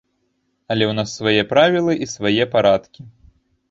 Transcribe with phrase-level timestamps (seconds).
[0.75, 3.01] Але ў нас свае правілы і свае парадкі.